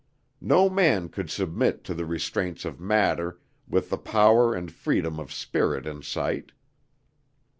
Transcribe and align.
No 0.41 0.67
man 0.67 1.09
could 1.09 1.29
submit 1.29 1.83
to 1.83 1.93
the 1.93 2.07
restraints 2.07 2.65
of 2.65 2.79
matter, 2.79 3.39
with 3.67 3.91
the 3.91 3.99
power 3.99 4.51
and 4.55 4.71
freedom 4.71 5.19
of 5.19 5.31
spirit 5.31 5.85
in 5.85 6.01
sight. 6.01 6.53